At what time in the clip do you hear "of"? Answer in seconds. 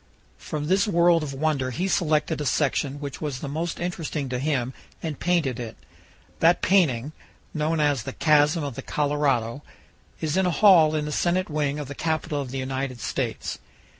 1.21-1.31, 8.63-8.73, 11.77-11.87, 12.41-12.49